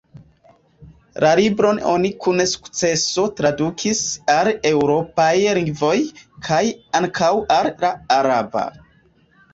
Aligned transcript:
La 1.23 1.33
libron 1.39 1.81
oni 1.89 2.09
kun 2.23 2.41
sukceso 2.53 3.25
tradukis 3.41 4.01
al 4.37 4.49
eŭropaj 4.71 5.29
lingvoj, 5.59 5.95
kaj 6.49 6.63
ankaŭ 7.03 7.33
al 7.59 7.71
la 7.85 7.93
araba. 8.21 8.65